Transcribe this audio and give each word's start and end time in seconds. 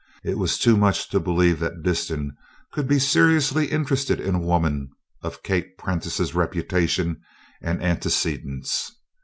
It 0.23 0.39
was 0.39 0.57
too 0.57 0.77
much 0.77 1.09
to 1.09 1.19
believe 1.19 1.59
that 1.59 1.83
Disston 1.83 2.35
could 2.71 2.87
be 2.87 2.97
seriously 2.97 3.67
interested 3.67 4.19
in 4.19 4.33
a 4.33 4.39
woman 4.39 4.89
of 5.21 5.43
Kate 5.43 5.77
Prentice's 5.77 6.33
reputation 6.33 7.21
and 7.61 7.83
antecedents. 7.83 8.95